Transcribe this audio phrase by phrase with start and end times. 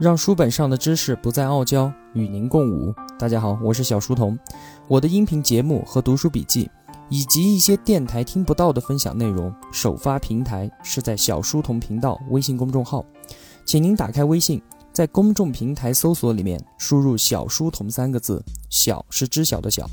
[0.00, 2.94] 让书本上的知识不再傲娇，与您共舞。
[3.18, 4.38] 大家好，我是小书童。
[4.88, 6.70] 我的音频节目和读书笔记，
[7.10, 13.04] 以及一些电台听不到的分享内容，首发平台是在小书童频道微信公众号。
[13.66, 19.86] 请您打开微信，在公众平台搜索里面输入“小书童”三个字，小是知晓的小。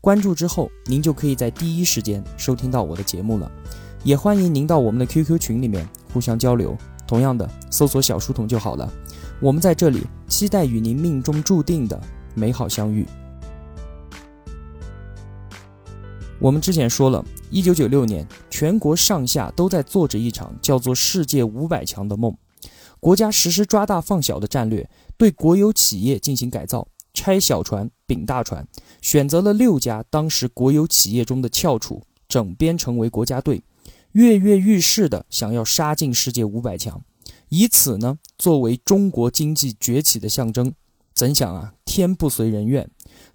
[0.00, 3.52] 关注之后，您就可以在第一时间收听到我的节目了。
[4.04, 6.74] 也欢迎您到我们的 QQ 群里面互相交流。
[7.06, 8.90] 同样的，搜索“小书童”就好了。
[9.40, 11.98] 我们在这里期待与您命中注定的
[12.34, 13.06] 美好相遇。
[16.38, 22.36] 我们之前说了，一九九六年，全国上下都在做着一场叫做“世界五百强”的梦。
[22.98, 28.66] 国家实施抓大放小的战略，对国有企业进行改造，拆小船并大船，
[29.00, 33.62] 选择了六家当时国有企业中的翘楚，整编成为国家队，
[34.12, 37.02] 跃跃欲试的想要杀进世界五百强。
[37.50, 40.72] 以此呢作为中国经济崛起的象征，
[41.12, 42.88] 怎想啊，天不遂人愿。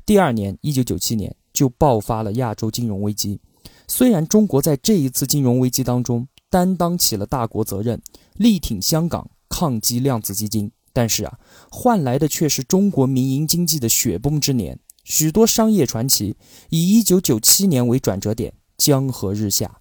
[0.05, 3.39] 第二年，一九九七年就爆发了亚洲金融危机。
[3.87, 8.01] 虽然中国在这一次金融危机当中担当起了大国责任，
[8.35, 11.37] 力挺香港抗击量子基金，但是啊，
[11.69, 14.79] 换来的却是中国民营经济的雪崩之年。
[15.03, 16.37] 许多商业传奇
[16.69, 19.79] 以一九九七年为转折点，江河日下。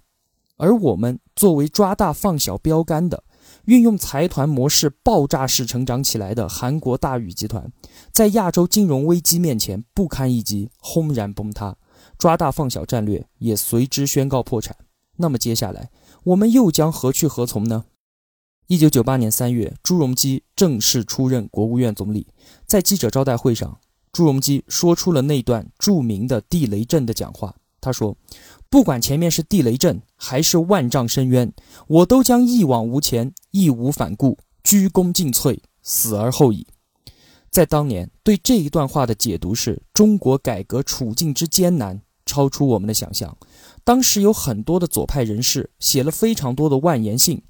[0.56, 3.23] 而我们作为抓大放小标杆的。
[3.67, 7.73] 运用财团模式爆炸式成长起来的韩国大宇集团，
[8.12, 11.77] 在亚洲金融危机面前不堪一击，轰然崩塌，
[12.19, 14.77] 抓大放小战略也随之宣告破产。
[15.17, 15.91] 那么接下来
[16.25, 17.85] 我们又将何去何从呢？
[18.67, 22.27] 一九九八年三月，朱镕基正式出任国务院总理。
[22.67, 23.79] 在记者招待会上，
[24.12, 27.55] 朱镕基说出了那段著名的地雷阵的讲话。
[27.84, 28.16] 他说。
[28.70, 31.52] 不管前面是地雷阵还是万丈深渊，
[31.86, 36.66] 我都将一往无前，义无反顾，鞠躬尽瘁，死而后已。
[37.50, 43.36] 在当年，对这一段话的解读是中国改革处境之艰难，超出我们的想象。
[43.84, 47.40] 当时有很多的左派人士写了非常多的万言信，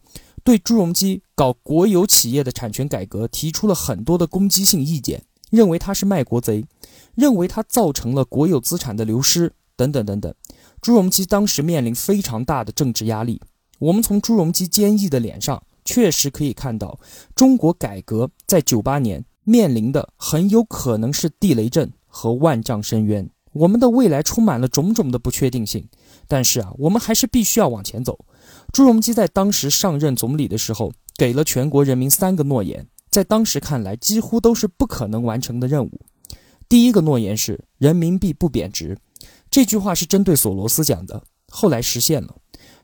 [0.43, 6.67] 对朱镕基搞国有企业的产权改革提出了很多的攻击性意见，认为他是卖国贼，
[7.15, 10.35] 认为他造成了国有资产的流失，等等等等。
[10.81, 13.41] 朱镕基当时面临非常大的政治压力。
[13.79, 16.99] 我们从朱镕基坚毅的脸上，确实可以看到，
[17.35, 23.29] 中国改革在九八年面临的很有可能是地雷阵和万丈深渊。
[23.53, 25.89] 我们的未来充满了种种的不确定性，
[26.27, 28.19] 但是啊，我们还是必须要往前走。
[28.73, 36.01] 朱镕基在当时上任总理的时候，给了全国人民三个诺言，在当时看来几乎都是不可能完成的任务。
[36.69, 38.99] 第一个诺言是人民币不贬值。
[39.55, 42.35] 这句话是针对索罗斯讲的，后来实现了。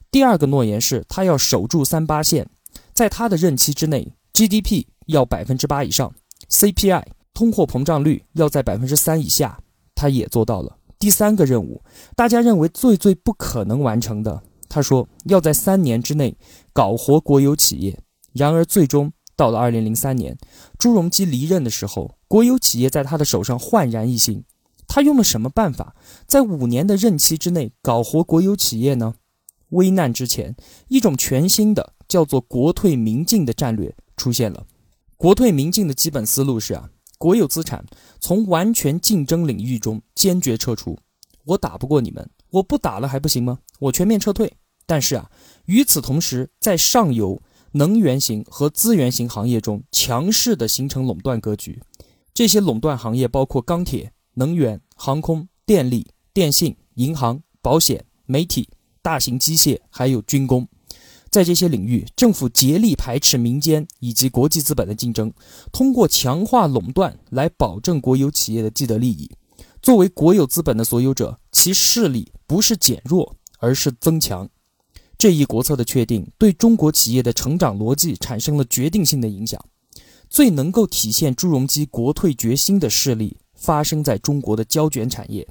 [0.08, 2.48] 第二个诺言是他要守住三八线，
[2.94, 6.14] 在他的任期之内，GDP 要百分之八以上
[6.48, 7.02] ，CPI
[7.34, 9.58] 通货膨胀率要在百分之三以下，
[9.96, 10.76] 他也做到了。
[10.96, 11.82] 第三个任务，
[12.14, 16.36] 大家认为最最不可能完成的，他说要在三年之内
[16.72, 17.98] 搞活国有企业。
[18.32, 20.38] 然而最终到了二零零三年，
[20.78, 24.44] 朱镕基离任的时候，国有企业在他的手上焕然一新。
[24.92, 25.94] 他用了什么办法，
[26.26, 29.14] 在五年的任期之内搞活国有企业呢？
[29.68, 30.56] 危难之前，
[30.88, 34.66] 一种全新的叫做“国退民进”的战略出现了。
[35.16, 37.86] 国退民进的基本思路是啊，国有资产
[38.18, 40.98] 从完全竞争领域中坚决撤出。
[41.44, 43.60] 我打不过你们，我不打了还不行吗？
[43.78, 44.52] 我全面撤退。
[44.86, 45.30] 但是啊，
[45.66, 47.40] 与此同时，在上游
[47.70, 51.80] 能源型和资源型行业中强势的形成垄断格局。
[52.34, 54.12] 这些垄断行业包括钢铁。
[54.34, 58.68] 能源、航空、电力、电信、银行、保险、媒体、
[59.02, 60.66] 大型机械，还有军工，
[61.30, 65.32] 在这些领域，政府竭力排斥民间以及国际资本的竞争，
[65.72, 69.30] 通过强化垄断来保证国有企业的既得利益。
[69.82, 74.48] 作为国有资本的所有者，其势力不是减弱，而是增强。
[75.16, 79.62] 这一国策的确定，对中国企业的成长逻辑产生了决定性的影响。
[80.28, 83.36] 最能够体现朱镕基国退决心的势力。
[83.60, 85.46] 发生在中国的胶卷产业，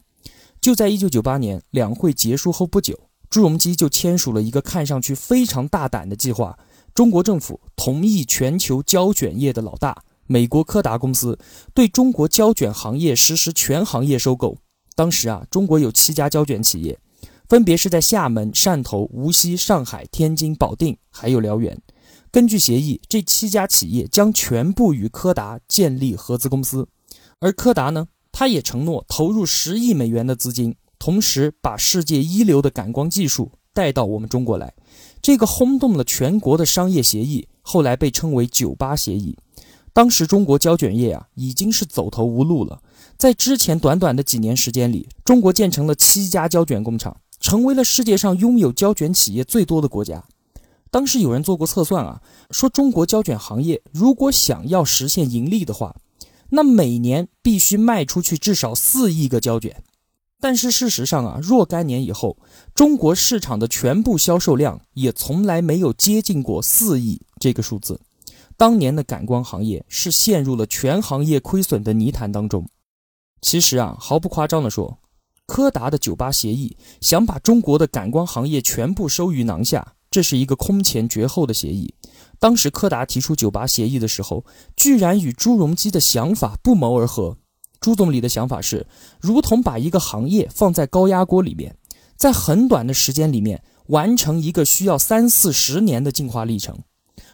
[0.60, 6.58] 就在一九九八年两会结束后不久，朱镕基就签署了一个看上去非常大胆的计划。
[6.96, 11.38] 中国政府同意全球胶卷业的老大美国柯达公司
[11.74, 14.58] 对中国胶卷行业实施全行业收购。
[14.96, 17.00] 当时啊，中国有七家胶卷企业，
[17.48, 21.80] 分别是在厦门、汕头、无锡、上海、天津、保定，还有辽源。
[22.32, 26.88] 根据协议，这七家企业将全部与柯达建立合资公司。
[27.40, 34.74] 而柯达呢，他也承诺投入十亿美元的资金，同时把世界一流的感光技术带到我们中国来。
[35.22, 39.38] 这个轰动了全国的商业协议，后来被称为“九八协议”。
[39.92, 42.82] 当时中国胶卷业啊已经是走投无路了。
[43.18, 50.24] 在之前短短的几年时间里，中国建成了七家胶卷工厂，成为了世界上拥有胶卷企业最多的国家。
[50.92, 52.22] 当时有人做过测算啊，
[52.52, 55.96] 说中国胶卷行业如果想要实现盈利的话，
[56.50, 59.84] 那每年必须卖出去至少四亿个胶卷。
[60.42, 62.38] 但是事实上啊，若干年以后，
[62.74, 68.00] 中国市场的全部销售量也从来没有接近过四亿这个数字。
[68.56, 72.66] 当年的感光行业是陷入了全行业亏损的泥潭当中。
[73.42, 74.98] 其实啊，毫不夸张地说，
[75.46, 81.94] 柯达的九八协议想把中国的感光行业全部收于囊下，这是一个空前绝后的协议。
[82.40, 84.46] 当时柯达提出九八协议的时候，
[84.76, 87.38] 居然与朱镕基的想法不谋而合。
[87.80, 88.88] 朱总理的想法是，
[89.20, 91.78] 如同把一个行业放在高压锅里面，
[92.16, 96.78] 在很短的时间里面完成一个需要三四十年的进化历程。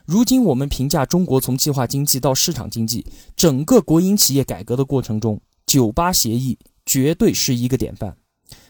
[0.05, 3.05] 如今我们评价中国从计划经济到市场经济
[3.35, 5.39] 整个国营企业改革的过程中。
[5.65, 8.15] 九八协议绝对是一个典范。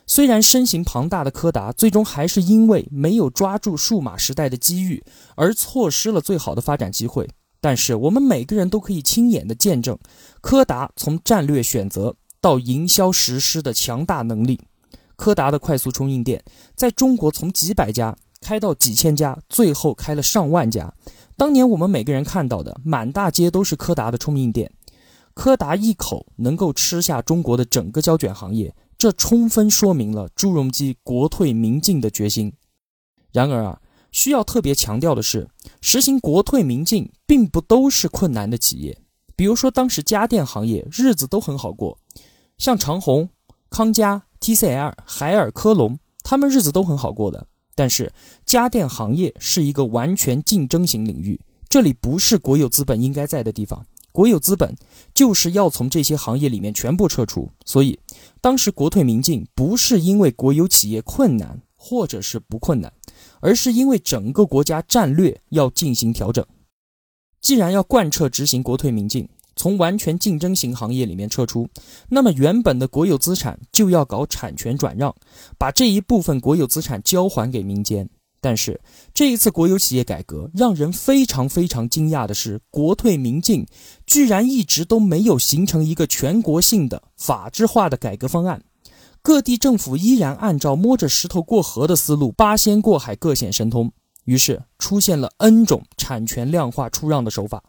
[0.07, 5.03] 虽然身形庞大的柯达最终还是因为没有抓住数码时代的机遇
[5.35, 7.27] 而错失了最好的发展机会，
[7.59, 9.97] 但是我们每个人都可以亲眼的见证
[10.41, 14.61] 柯达从战略选择到营销实施的强大能力。
[15.15, 16.43] 柯达的快速冲印店
[16.75, 20.93] 在中国从几百家开到几千家，最后开了上万家。
[21.35, 24.71] 当年我们每个人看到的满大街都是柯达的冲印店。
[25.33, 32.53] 柯达一口能够吃下中国的整个胶卷行业，这充分说明了朱镕基国退民进的决心。
[33.31, 33.81] 然而啊，
[34.11, 35.49] 需要特别强调的是，
[35.81, 38.97] 实行国退民进并不都是困难的企业。
[39.35, 41.97] 比如说，当时家电行业日子都很好过，
[42.57, 43.27] 像长虹、
[43.69, 47.45] 康佳、TCL、海尔、科龙，他们日子都很好过的。
[47.75, 48.13] 但是，
[48.45, 51.37] 家电行业是一个完全竞争型领域，
[51.67, 53.85] 这里不是国有资本应该在的地方。
[54.15, 54.73] 国有资本
[55.13, 57.99] 就是要从这些行业里面全部撤出，所以
[58.39, 62.93] 当时国退民进不是因为国有企业困难或者是不困难，
[63.41, 66.45] 而是因为整个国家战略要进行调整。
[67.41, 69.27] 既然要贯彻执行国退民进，
[69.57, 71.67] 从完全竞争型行业里面撤出，
[72.07, 75.13] 那么原本的国有资产就要搞产权转让，
[75.57, 78.09] 把这一部分国有资产交还给民间。
[78.45, 78.79] 但是
[79.11, 83.65] 这一次国有企业改革让人非常非常惊讶的是，国退民进
[84.05, 88.63] 居然一直都没有形成一个全国性的法制化的改革方案，
[89.23, 93.91] 各地政府依然按照摸着石头过河的思路，八仙过海各显神通，
[94.25, 97.63] 于是出现了 N 种产权量化出让的手法。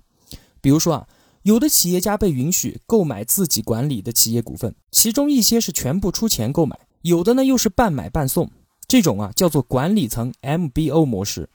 [0.60, 1.08] 比如说啊，
[1.44, 8.50] 有的企业家被允许购买自己管理的企业股份，其中一些是全部出钱购买，有的呢又是半买半送。
[8.88, 11.48] 这种啊叫做管理层 MBO 模式，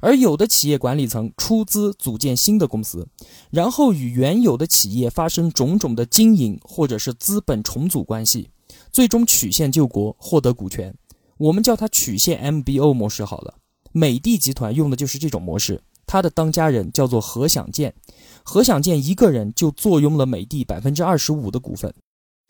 [0.00, 3.06] 而有的企业管理层出资组建新的公司，
[3.50, 8.48] 然后与原有的企业发生种种的经营或者是资本重组关系，
[8.90, 10.94] 最终曲线救国，获得股权。
[11.36, 13.54] 我们叫它曲线 MBO 模式好了。
[13.92, 17.94] 美的集团用的就是这种模式，它的当家人叫做何享健，
[18.42, 21.92] 何享健一个人就坐拥了美的百分之二十五的股份。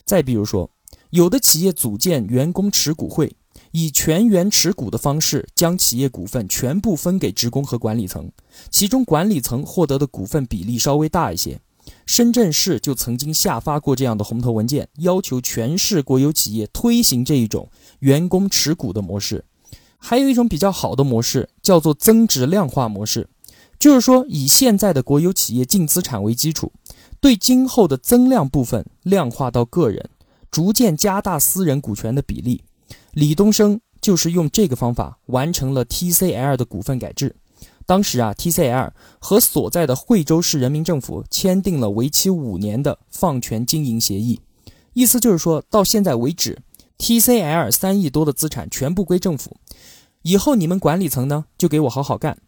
[0.05, 0.71] 再比如说，
[1.11, 3.35] 有的企业组建员工持股会。
[3.73, 8.31] 以全员持股的方式，将企业股份全部分给职工和管理层，
[8.71, 11.61] 其中管理层获得的股份比例稍微大一些。
[12.07, 17.69] 深圳市就曾经下发过这样的红头文件，要求全市国有企业推行这一种
[18.01, 19.45] 员工持股的模式。
[19.99, 23.29] 还有一种比较好的模式，叫做增值量化模式，
[23.79, 26.73] 就是说以现在的国有企业净资产为基础，
[27.21, 30.09] 对今后的增量部分量化到个人，
[30.51, 32.63] 逐渐加大私人股权的比例。
[33.13, 37.35] 李东生就是用这个方法完成了 TCL 的股份改制。
[37.87, 44.41] 当时啊，TCL 和所在的惠州市人民政府签订了为期五年的放权经营协议，
[44.93, 46.59] 意思就是说到现在为止
[46.99, 49.57] ，TCL 三亿多的资产全部归政府，
[50.23, 52.39] 以后你们管理层呢就给我好好干。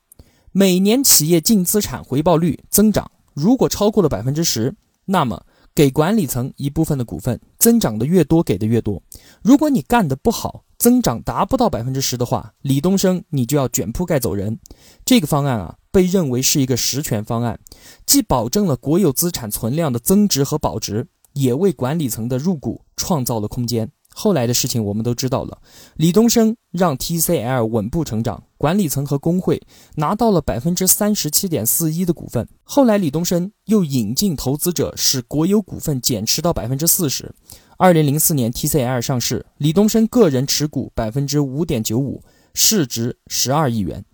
[0.52, 4.76] 每年企业净资产回报率增长，如果超过了百分之十，
[5.06, 5.44] 那么。
[5.74, 9.02] 给管理层一部分的股份，增长的越多，给的越多。
[9.42, 14.58] 如果你干的不好，增长达不到百分之十的话，李东生你就要卷铺盖走人。
[15.04, 17.58] 这个方案啊，被认为是一个实权方案，
[18.04, 23.90] 既保证了国有资产存量的增值和保值，也为管理层的入股创造了空间。
[24.14, 25.58] 后来的事情我们都知道了，
[25.96, 29.60] 李东生让 TCL 稳步成长，管理层和工会
[29.96, 32.46] 拿到了百分之三十七点四一的股份。
[32.62, 37.34] 后来李东生又引进投资者，使国有股份减持到百分之四十。
[37.78, 42.22] 二零零四年 TCL 上市，李东生个人持股百分之五点九五，
[42.54, 44.04] 市值十二亿元。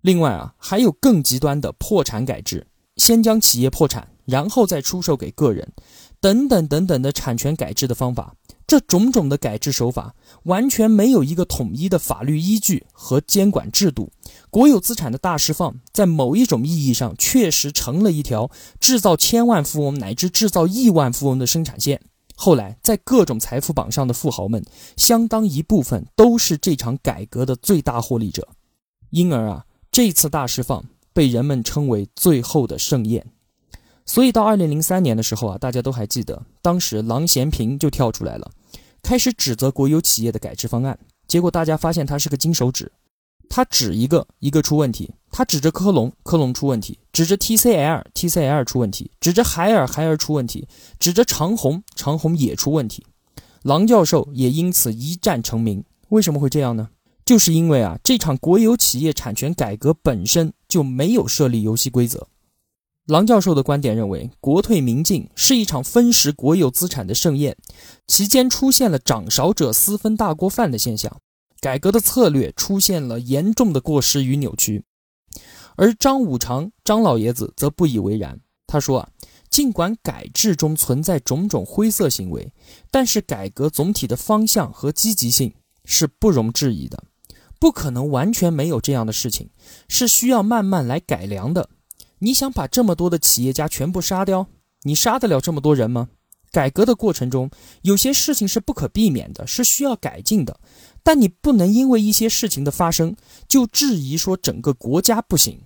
[0.00, 2.66] 另外啊，还有更极端的破产改制，
[2.96, 5.72] 先将企业破产，然后再出售给个人，
[6.20, 8.34] 等等等等的产权改制的方法。
[8.66, 14.10] 这种种的改制手法完全没有一个统一的法律依据和监管制度。
[14.50, 22.00] 国有资产的大释放，在某一种意义上确实成了一条制造千万富翁乃至制造亿万富翁的生产线。
[22.34, 24.64] 后来，在各种财富榜上的富豪们，
[24.96, 28.48] 相当一部分都是这场改革的最大获利者。
[29.10, 33.26] 因而啊，这次大释放被人们称为最后的盛宴。
[34.06, 38.50] 所以到二零零三年的时候啊，大家都还记得，当时郎咸平就跳出来了。
[39.02, 40.98] 开始指责国有企业的改制方案，
[41.28, 42.90] 结果大家发现他是个金手指，
[43.48, 50.66] 他指一个一个出问题，他指着科隆科隆出问题，指着 TCL TCL 出问题，指着海尔海尔出问题，
[50.98, 53.04] 指着长虹长虹也出问题，
[53.62, 55.84] 郎教授也因此一战成名。
[56.08, 56.88] 为什么会这样呢？
[57.24, 62.28] 就是因为啊，这场国有企业产权改革本身就没有设立游戏规则。
[63.06, 67.56] 郎教授的观点认为，国退民进是一场分食国有资产的盛宴，
[68.08, 71.20] 其间出现了掌勺者私分大锅饭的现象，
[71.60, 74.82] 改革的策略出现了严重的过失与扭曲。
[75.76, 79.08] 而张五常张老爷子则不以为然，他说，
[79.48, 82.52] 尽管改制中存在种种灰色行为，
[82.90, 87.04] 但是改革总体的方向和积极性是不容置疑的，
[87.60, 89.50] 不可能完全没有这样的事情，
[89.88, 91.70] 是需要慢慢来改良的。
[92.20, 94.46] 你想把这么多的企业家全部杀掉？
[94.82, 96.08] 你杀得了这么多人吗？
[96.52, 97.50] 改革的过程中，
[97.82, 100.58] 有些事情是不可避免的，是需要改进的。
[101.02, 103.14] 但你不能因为一些事情的发生，
[103.46, 105.60] 就质疑说整个国家不行。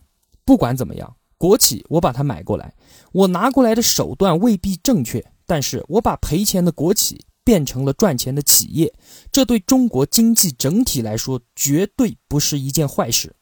[0.44, 2.74] 不管怎么样，国企我把它买过来，
[3.12, 8.92] 我拿过来的手段未必正确，但是我把赔钱的国企变成了赚钱的企业，
[9.30, 13.36] 这对中国经济整体来说绝对不是一件坏事。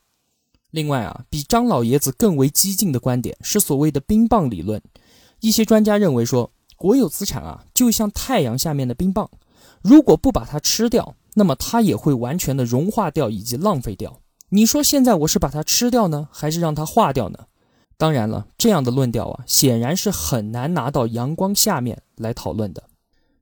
[0.71, 4.83] 另外啊，比张老爷子更为激进的观点是所谓的冰棒理论。
[5.41, 9.31] 一些专家认为说，国有资产啊，就像太阳下面的冰棒，
[9.83, 14.21] 如果不把它吃掉，那么它也会完全的融化掉以及浪费掉。
[14.51, 17.47] 你说现在我是把它吃掉呢，还是让它化掉呢？
[17.97, 22.85] 当然了，这样的论调啊，显然是很难拿到阳光下面来讨论的。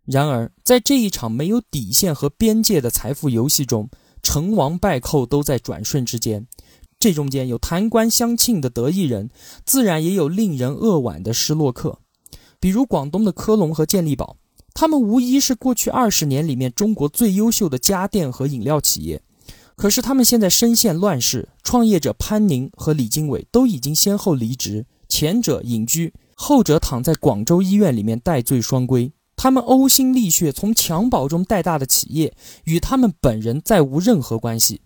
[0.04, 3.90] 然而，在这一场没有底线和边界的财富游戏中，
[4.22, 6.46] 成王败寇都在转瞬之间。
[6.98, 9.30] 这中间有弹冠相庆的得意人，
[9.64, 11.98] 自然也有令人扼腕的失落客。
[12.58, 14.36] 比如广东的科隆和健力宝，
[14.72, 19.22] 他们无疑是过去二十年里面中国最优秀的家电和饮料企业。
[19.76, 29.12] 可是他们现在深陷乱世，创业者潘宁和李经纬都已经先后离职，前者隐居，后者躺在广州医院里面戴罪双规。
[29.36, 32.34] 他们呕心沥血从襁褓中带大的企业，
[32.64, 34.80] 与他们本人再无任何关系。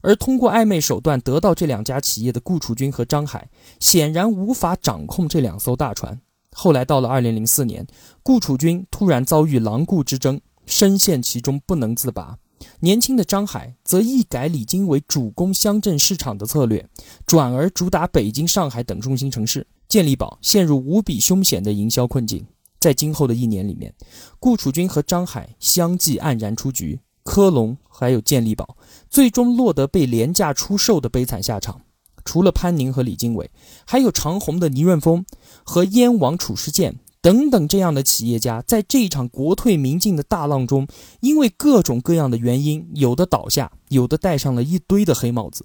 [0.00, 3.48] 而通过暧昧手段得到这两家企业的顾楚军和张海，
[3.80, 6.20] 显然无法掌控这两艘大船。
[6.52, 7.86] 后来到了二零零四年，
[8.22, 12.38] 顾楚军突然遭遇狼顾之争，深陷其中不能自拔。
[12.80, 16.84] 年轻的张海则一改李经纬主攻乡镇市场的策略，
[17.24, 19.66] 转而主打北京、上海等中心城市。
[19.88, 22.44] 健力宝陷入无比凶险的营销困境。
[22.80, 23.94] 在今后的一年里面，
[24.38, 27.00] 顾楚军和张海相继黯然出局。
[27.24, 28.76] 科隆还有健力宝，
[29.10, 31.80] 最终落得被廉价出售的悲惨下场。
[32.24, 33.50] 除了潘宁和李经纬，
[33.86, 35.24] 还有长虹的倪润峰
[35.64, 40.86] 和燕王褚时健等等这样的企业家，在这一场国退民进的大浪中，
[41.20, 45.64] 因为各种各样的原因，有的倒下，有的戴上了一堆的黑帽子。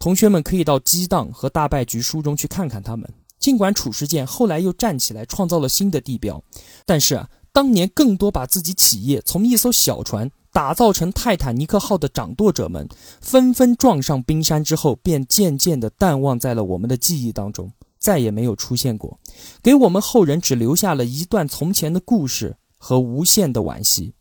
[0.00, 3.08] 同学们可以到《激荡》和《大败局》书中去看看他们。
[3.38, 6.42] 尽管褚时健后来又站起来创造了新的地标，
[6.84, 10.28] 但是啊，当年更多把自己企业从一艘小船。
[10.52, 12.86] 打造成泰坦尼克号的掌舵者们，
[13.22, 19.18] 纷纷撞上冰山之后，便渐渐地淡忘在了我们的记忆当中，再也没有出现过，
[19.62, 24.12] 给我们后人只留下了一段从前的故事和无限的惋惜。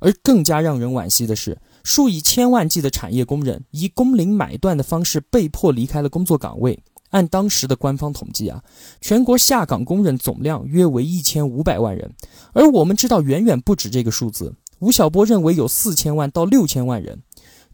[0.00, 6.82] 而更加让人惋惜的是，数以千万计的产业工人以工龄买断的方式被迫离开了工作岗位。
[7.10, 8.62] 按当时的官方统计啊，
[9.00, 12.10] 全国下岗工人总量约为一千五百万人，
[12.52, 14.54] 而我们知道远远不止这个数字。
[14.80, 17.22] 吴晓波认为有四千万到六千万人，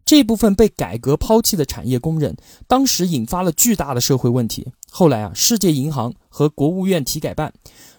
[0.05, 4.67] 这部分被改革抛弃的产业工人，当时引发了巨大的社会问题。
[4.91, 7.53] 后来啊，世界银行和国务院体改办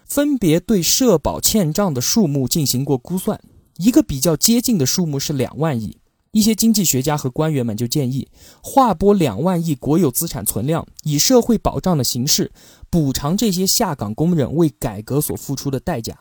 [0.06, 3.40] 分别对社保欠账的数目进行过估算，
[3.78, 5.98] 一个比较接近的数目是两万亿。
[6.32, 8.28] 一些经济学家和官员们就建议
[8.62, 12.52] 划拨两万亿国有资产存量，以社会保障的形式
[12.90, 16.18] 补偿这些下岗工人为改革所付出的代价。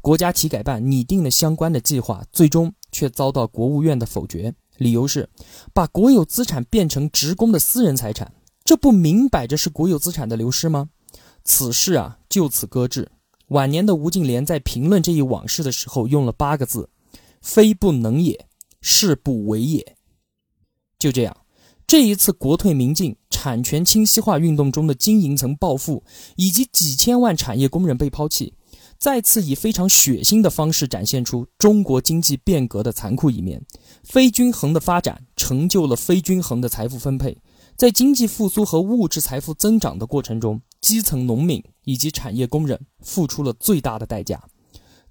[0.00, 4.54] 国家体改办拟定了相关的计划，最终却遭到国务院的否决。
[4.78, 5.28] 理由是，
[5.74, 8.32] 把国有资产变成职工的私人财产，
[8.64, 10.88] 这不明摆着是国有资产的流失吗？
[11.44, 13.10] 此事啊就此搁置。
[13.48, 16.88] 晚年的吴敬琏在评论这一往事的时候，用了八个字
[17.42, 18.46] ：“非不能也，
[18.80, 19.96] 是不为也。”
[20.98, 21.36] 就这样，
[21.86, 26.04] 这一次国退民进、产权清晰化运动中的经营层暴富，
[26.36, 28.54] 以及几千万产业工人被抛弃，
[29.00, 33.64] 再次以非常血腥的方式展现出中国经济变革的残酷一面。
[34.04, 37.38] 非均衡的发展成就了非均衡的财富分配。
[37.76, 44.44] 在经济复苏和物质财富增长的过程中，基层农民以及产业工人付出了最大的代价。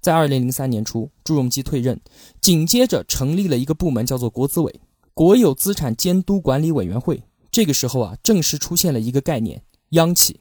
[0.00, 2.00] 在二零零三年初，朱镕基退任，
[2.40, 4.80] 紧接着成立了一个部门，叫做国资委
[5.12, 7.24] （国有资产监督管理委员会）。
[7.50, 10.38] 这个时候啊，正式出现了一个概念——央企。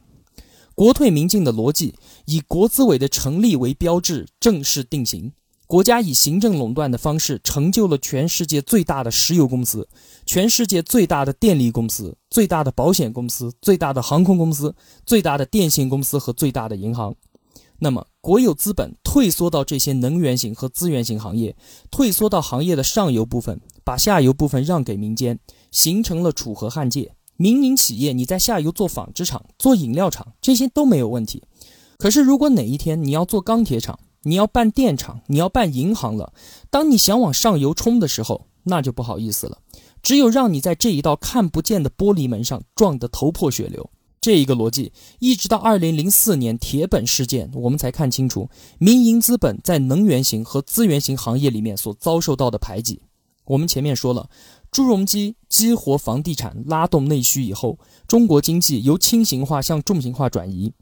[0.80, 1.94] 国退民进的逻辑
[2.24, 5.30] 以国资委的成立为标志，正式定型。
[5.68, 9.86] 国家以行政垄断的方式成就了全世界最大的石油公司、
[10.26, 14.74] 全世界最大的电力公司、最大的保险公司、最大的航空公司、
[15.06, 17.14] 最大的电信公司和最大的银行。
[17.80, 21.58] 那么，国有资本退缩到这些能源型和资源型行业，
[21.92, 25.38] 退缩到行业的上游部分，把下游部分让给民间，
[25.72, 27.12] 形成了楚河汉界。
[27.42, 31.42] 民营企业你在下游做纺织厂、做饮料厂，这些都没有问题。
[31.98, 36.34] 可是，如果哪一天你要做钢铁厂，你要办电厂，你要办银行了。
[36.70, 39.60] 当你想往上游冲的时候，那就不好意思了。
[40.04, 43.90] 只有让你在这一道看不见的玻璃门上撞得头破血流。
[44.20, 53.02] 这一个逻辑，一直到二零零四年铁本事件，我们才看清楚民营资本在能源型和资源型行业里面所遭受到的排挤。
[53.46, 54.30] 我们前面说了，
[54.72, 60.74] 朱镕基激活房地产，拉动内需以后，中国经济由轻型化向重型化转移。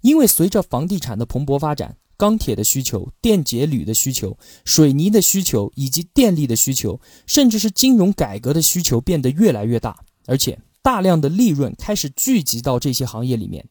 [0.00, 1.96] 因为随着房地产的蓬勃发展。
[2.16, 13.66] 钢铁的需求、电解铝的需求、水泥的需求以及电力的需求，甚至是金融改革的需求变得越来越大，而且大量的利润开始聚集到这些行业里面。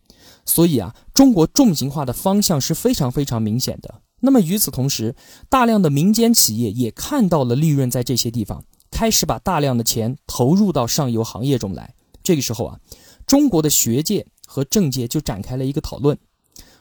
[0.46, 4.02] 所以啊，中国重型化的方向是非常非常明显的。
[4.20, 5.16] 那么与此同时，
[5.50, 11.96] 大量的民间企业也看到了利润在这些地方，开始把大量的钱投入到上游行业中来。
[12.22, 12.80] 这个时候啊，
[13.26, 16.18] 中国的学界和政界就展开了一个讨论。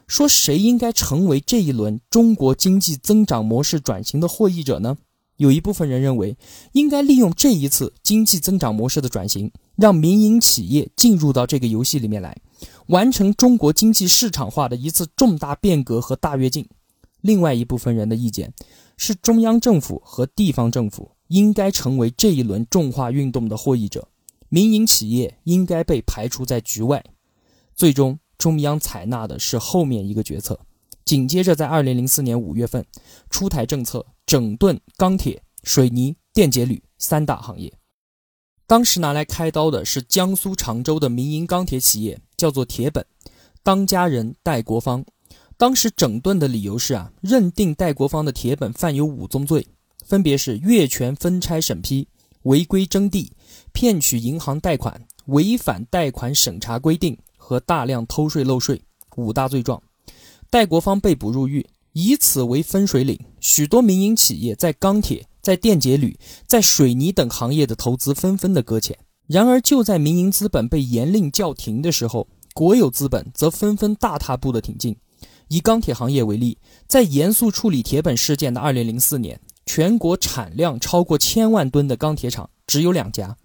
[0.05, 4.97] 说谁应该成为这一轮中国经济增长模式转型的获益者呢？
[5.37, 6.37] 有一部分人认为，
[6.73, 12.37] 应该利用这一次经济增长模式的转型，让民营企业进入到这个游戏里面来，
[12.87, 16.67] 完成中国经济市场化的一次重大变革和大跃进。
[17.21, 18.53] 另外一部分人的意见
[18.95, 24.07] 是，中央政府和地方政府应该成为这一轮重化运动的获益者，
[24.49, 27.03] 民营企业应该被排除在局外。
[27.75, 28.19] 最终。
[28.35, 30.59] 中央采纳的是后面一个决策，
[31.05, 32.85] 紧接着在二零零四年五月份
[33.29, 37.71] 出台政策，整顿钢铁、水泥、电解铝三大行业。
[38.67, 43.05] 当时拿来开刀的是江苏常州的民营钢铁企业，叫做铁本，
[43.61, 45.05] 当家人戴国芳。
[45.55, 49.65] 当时整顿的理由是啊，认定戴国芳的铁本犯有五宗罪，
[50.03, 52.07] 分别是越权分拆审批、
[52.43, 53.31] 违规征地、
[53.71, 57.17] 骗取银行贷款、违反贷款审查规定。
[57.45, 58.81] 和大量偷税漏税
[59.17, 59.83] 五大罪状，
[60.49, 68.97] 戴国芳被捕入狱，以此为分水岭，许多民营企业在钢铁、在电解铝、在水泥等行业的投资纷纷的搁浅。
[69.27, 74.95] 然而，就在民营资本被严令叫停的时候，国有资本则纷纷大踏步的挺进。
[75.49, 83.37] 以钢铁行业为例，在严肃处理铁本事件的2004年，全国产量超过千万吨的钢铁厂只有两家。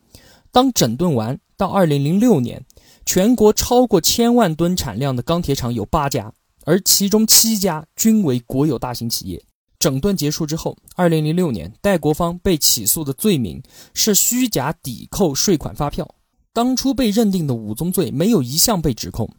[0.51, 2.65] 当整顿完，到2006年。
[3.07, 6.31] 全国超过千万吨产量的钢铁厂有八家，
[6.67, 9.43] 而其中七家均为国有大型企业。
[9.79, 13.63] 整顿结束之后，二零零六年，戴国芳被起诉的罪名
[13.95, 16.07] 是虚假抵扣税款发票。
[16.53, 19.33] 当初被认定的五宗罪没有一项被指控，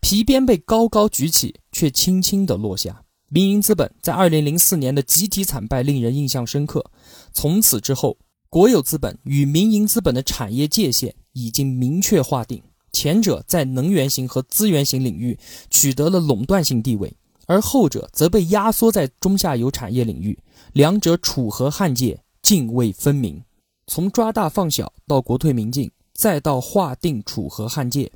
[0.00, 3.01] 皮鞭被高高举起，却轻轻地落下。
[3.34, 6.84] 民营资本在二零零四年的集体惨败令人印象深刻。
[7.32, 8.18] 从此之后，
[8.50, 12.62] 国有资本与民营资本的产业界限已经明确划定。
[12.92, 15.38] 前者在能源型和资源型领域
[15.70, 17.10] 取得了垄断性地位，
[17.46, 20.38] 而后者则被压缩在中下游产业领域，
[20.74, 23.42] 两者楚河汉界，泾渭分明。
[23.86, 28.12] 从抓大放小到国退民进，再到划定楚河汉界，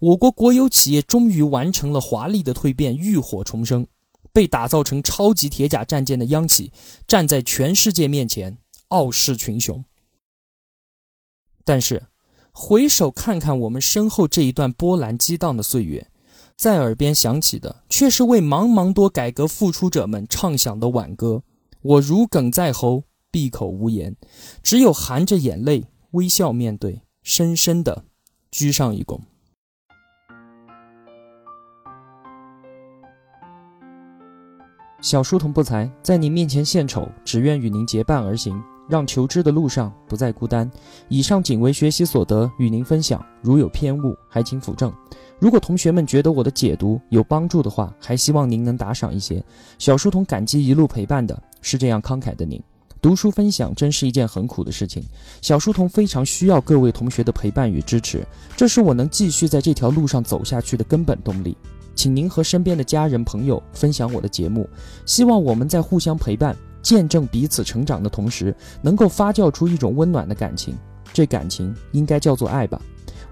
[0.00, 3.86] 我国国有企业终于完成了华丽的蜕变，浴火重生，
[4.36, 6.70] 被打造成超级铁甲战舰的央企，
[7.08, 9.82] 站在全世界面前傲视群雄。
[11.64, 12.08] 但是。
[12.58, 16.10] 回首看看我们身后这一段波澜激荡的岁月，
[16.56, 21.42] 在耳边响起的却是为茫茫多改革付出者们唱响的挽歌。
[21.82, 24.16] 我如鲠在喉，闭口无言，
[24.62, 28.06] 只有含着眼泪微笑面对，深深的
[28.50, 29.20] 鞠上一躬。
[35.06, 40.68] 小书童不才，在您面前献丑，只愿与您结伴而行，让求知的路上不再孤单。
[41.08, 43.24] 以上仅为学习所得，与您分享。
[43.40, 44.92] 如有偏误，还请斧正。
[45.38, 49.40] 如果同学们觉得我的解读有帮助的话，还希望您能打赏一些。
[49.78, 52.60] 小书童感激一路陪伴的是这样慷慨的您。
[53.00, 55.04] 读书分享真是一件很苦的事情，
[55.40, 61.56] 小书童非常需要各位同学的陪伴与支持，这是我能继续在这条路上走下去的根本动力。
[61.96, 64.68] 请您和身边的家人朋友分享我的节目，
[65.06, 70.76] 希望我们在互相陪伴、见证彼此成长的同时，能够发酵出一种温暖的感情。
[71.12, 72.80] 这感情应该叫做爱吧。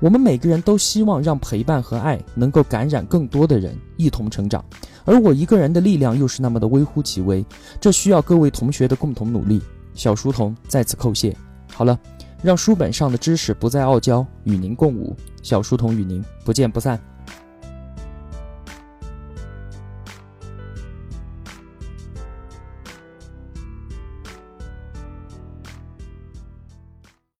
[0.00, 4.64] 我们每个人都希望让陪伴和爱能够感染更多的人，一同成长。
[5.04, 7.44] 而我一个人的力量又是那么的微乎其微，
[7.78, 9.60] 这需要各位同学的共同努力。
[9.92, 11.36] 小书童在此叩谢。
[11.72, 11.98] 好了，
[12.42, 15.14] 让书本上的知识不再傲娇，与您共舞。
[15.42, 16.98] 小书童与您不见不散。